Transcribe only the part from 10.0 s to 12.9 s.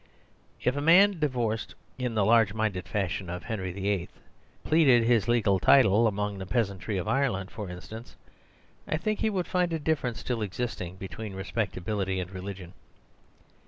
still exist ing between respectability and religion.